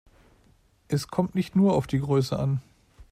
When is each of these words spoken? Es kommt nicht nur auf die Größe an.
Es 0.87 1.09
kommt 1.09 1.35
nicht 1.35 1.55
nur 1.55 1.75
auf 1.75 1.85
die 1.85 1.99
Größe 1.99 2.39
an. 2.39 2.59